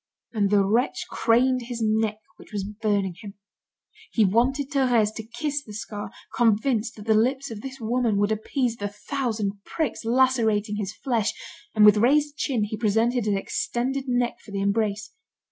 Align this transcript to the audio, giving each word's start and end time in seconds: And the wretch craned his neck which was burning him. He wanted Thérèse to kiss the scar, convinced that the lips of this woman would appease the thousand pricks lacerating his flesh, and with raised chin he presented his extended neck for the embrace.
And 0.33 0.49
the 0.49 0.65
wretch 0.65 1.05
craned 1.11 1.65
his 1.67 1.79
neck 1.79 2.17
which 2.37 2.51
was 2.51 2.63
burning 2.63 3.15
him. 3.21 3.35
He 4.11 4.25
wanted 4.25 4.71
Thérèse 4.71 5.13
to 5.13 5.23
kiss 5.37 5.63
the 5.63 5.73
scar, 5.75 6.09
convinced 6.35 6.95
that 6.95 7.05
the 7.05 7.13
lips 7.13 7.51
of 7.51 7.61
this 7.61 7.79
woman 7.79 8.17
would 8.17 8.31
appease 8.31 8.77
the 8.77 8.87
thousand 8.87 9.63
pricks 9.63 10.03
lacerating 10.03 10.77
his 10.77 10.91
flesh, 10.95 11.33
and 11.75 11.85
with 11.85 11.97
raised 11.97 12.35
chin 12.35 12.63
he 12.63 12.77
presented 12.77 13.25
his 13.25 13.35
extended 13.35 14.05
neck 14.07 14.37
for 14.43 14.49
the 14.49 14.61
embrace. 14.61 15.11